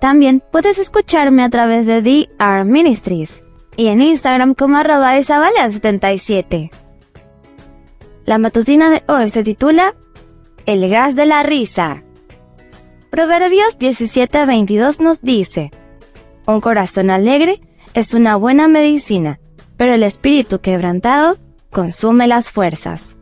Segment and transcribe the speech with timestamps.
[0.00, 3.44] También puedes escucharme a través de DR Ministries
[3.76, 6.70] y en Instagram como arroba isabalian77.
[8.24, 9.94] La matutina de hoy se titula
[10.64, 12.02] El gas de la risa.
[13.10, 15.70] Proverbios 17:22 nos dice,
[16.46, 17.60] Un corazón alegre
[17.92, 19.40] es una buena medicina,
[19.76, 21.36] pero el espíritu quebrantado
[21.70, 23.18] consume las fuerzas.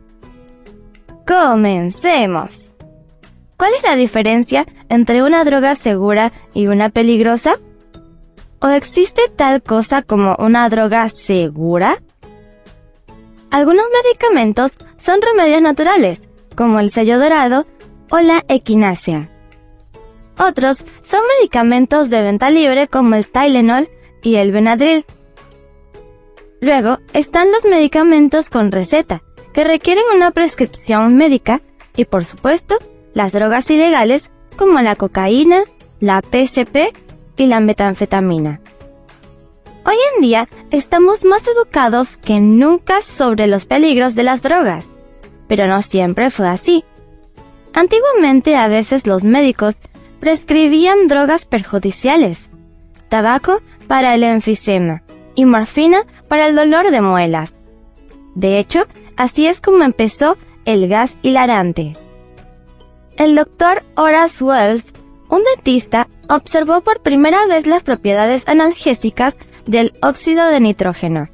[1.27, 2.68] Comencemos.
[3.59, 7.57] ¿Cuál es la diferencia entre una droga segura y una peligrosa?
[8.61, 12.01] ¿O existe tal cosa como una droga segura?
[13.51, 17.65] Algunos medicamentos son remedios naturales, como el sello dorado
[18.09, 19.29] o la equinacia.
[20.37, 23.89] Otros son medicamentos de venta libre como el Tylenol
[24.23, 25.05] y el Benadryl.
[26.61, 31.59] Luego están los medicamentos con receta, que requieren una prescripción médica
[31.97, 32.79] y por supuesto
[33.13, 35.63] las drogas ilegales como la cocaína,
[35.99, 36.95] la PCP
[37.37, 38.59] y la metanfetamina.
[39.85, 44.87] Hoy en día estamos más educados que nunca sobre los peligros de las drogas,
[45.47, 46.83] pero no siempre fue así.
[47.73, 49.81] Antiguamente a veces los médicos
[50.19, 52.49] prescribían drogas perjudiciales,
[53.07, 55.01] tabaco para el enfisema
[55.33, 57.55] y morfina para el dolor de muelas.
[58.35, 61.95] De hecho, así es como empezó el gas hilarante.
[63.19, 64.93] El doctor Horace Wells,
[65.27, 71.27] un dentista, observó por primera vez las propiedades analgésicas del óxido de nitrógeno,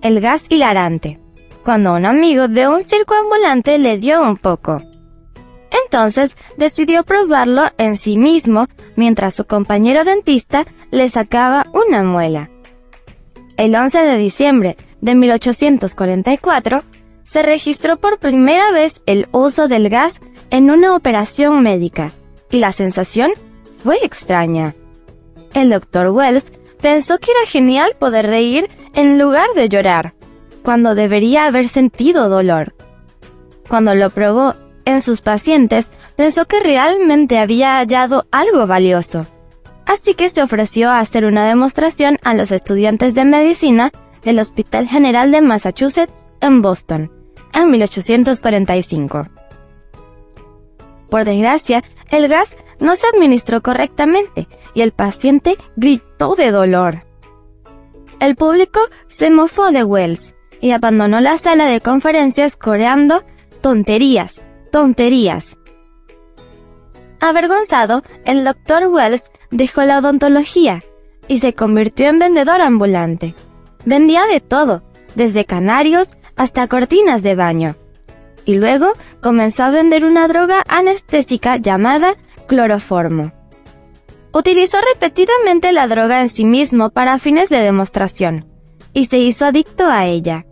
[0.00, 1.18] el gas hilarante,
[1.64, 4.80] cuando un amigo de un circo ambulante le dio un poco.
[5.84, 12.48] Entonces decidió probarlo en sí mismo mientras su compañero dentista le sacaba una muela.
[13.56, 16.84] El 11 de diciembre de 1844
[17.24, 20.20] se registró por primera vez el uso del gas
[20.50, 22.12] en una operación médica,
[22.50, 23.32] y la sensación
[23.82, 24.74] fue extraña.
[25.54, 30.14] El doctor Wells pensó que era genial poder reír en lugar de llorar,
[30.62, 32.74] cuando debería haber sentido dolor.
[33.68, 34.54] Cuando lo probó
[34.84, 39.26] en sus pacientes, pensó que realmente había hallado algo valioso.
[39.86, 43.90] Así que se ofreció a hacer una demostración a los estudiantes de medicina
[44.22, 47.10] del Hospital General de Massachusetts en Boston,
[47.52, 49.37] en 1845.
[51.10, 57.04] Por desgracia, el gas no se administró correctamente y el paciente gritó de dolor.
[58.20, 63.24] El público se mofó de Wells y abandonó la sala de conferencias coreando
[63.60, 65.56] tonterías, tonterías.
[67.20, 70.82] Avergonzado, el doctor Wells dejó la odontología
[71.26, 73.34] y se convirtió en vendedor ambulante.
[73.84, 74.82] Vendía de todo,
[75.14, 77.76] desde canarios hasta cortinas de baño
[78.48, 82.16] y luego comenzó a vender una droga anestésica llamada
[82.46, 83.30] cloroformo.
[84.32, 88.46] Utilizó repetidamente la droga en sí mismo para fines de demostración
[88.94, 90.46] y se hizo adicto a ella.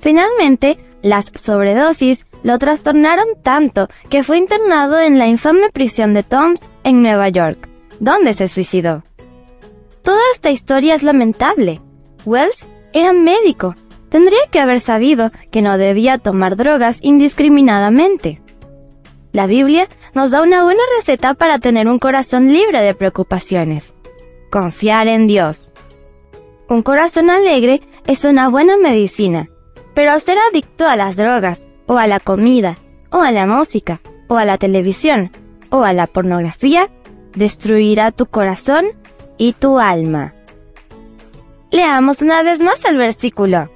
[0.00, 6.68] Finalmente, las sobredosis lo trastornaron tanto que fue internado en la infame prisión de Toms
[6.82, 9.02] en Nueva York, donde se suicidó.
[10.02, 11.80] Toda esta historia es lamentable.
[12.26, 13.74] Wells era médico
[14.14, 18.40] tendría que haber sabido que no debía tomar drogas indiscriminadamente.
[19.32, 23.92] La Biblia nos da una buena receta para tener un corazón libre de preocupaciones.
[24.52, 25.72] Confiar en Dios.
[26.68, 29.48] Un corazón alegre es una buena medicina,
[29.94, 32.76] pero ser adicto a las drogas, o a la comida,
[33.10, 35.32] o a la música, o a la televisión,
[35.70, 36.88] o a la pornografía,
[37.34, 38.86] destruirá tu corazón
[39.38, 40.34] y tu alma.
[41.72, 43.73] Leamos una vez más el versículo.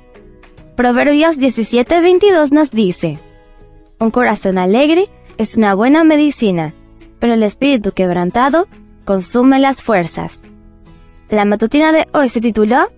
[0.79, 3.19] Proverbios 17:22 nos dice,
[3.99, 6.73] Un corazón alegre es una buena medicina,
[7.19, 8.69] pero el espíritu quebrantado
[9.05, 10.45] consume las fuerzas.
[11.31, 12.93] La matutina de hoy se tituló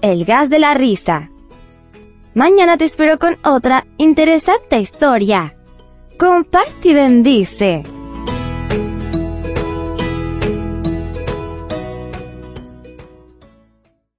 [0.00, 1.30] El gas de la risa.
[2.34, 5.54] Mañana te espero con otra interesante historia.
[6.18, 7.84] Comparte y bendice.